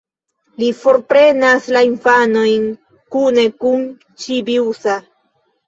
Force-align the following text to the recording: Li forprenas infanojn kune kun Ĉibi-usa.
Li 0.61 0.69
forprenas 0.77 1.67
infanojn 1.89 2.65
kune 3.19 3.47
kun 3.67 3.87
Ĉibi-usa. 4.25 5.01